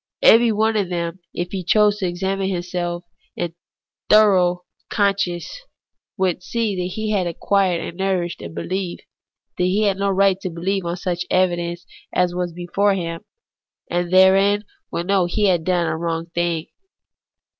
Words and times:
Every 0.23 0.51
one 0.51 0.75
of 0.77 0.89
them, 0.89 1.19
if 1.31 1.51
he 1.51 1.63
chose 1.63 1.99
to 1.99 2.07
examine 2.07 2.49
himself 2.49 3.03
in 3.35 3.53
foro 4.09 4.63
conscientice, 4.89 5.47
would 6.17 6.37
know 6.37 6.39
that 6.53 6.91
he 6.95 7.11
had 7.11 7.27
acquired 7.27 7.81
and 7.85 7.97
nourished 7.99 8.41
a 8.41 8.49
behef, 8.49 8.97
when 9.57 9.67
he 9.67 9.83
had 9.83 9.97
no 9.99 10.09
right 10.09 10.39
to 10.41 10.49
beheve 10.49 10.85
on 10.85 10.97
such 10.97 11.27
evidence 11.29 11.85
as 12.11 12.33
was 12.33 12.51
before 12.51 12.95
him; 12.95 13.21
and 13.91 14.11
therein 14.11 14.61
he 14.61 14.65
would 14.89 15.05
know 15.05 15.27
that 15.27 15.33
he 15.35 15.45
had 15.49 15.63
done 15.63 15.85
a 15.85 15.95
wrong 15.97 16.25
thing. 16.33 16.65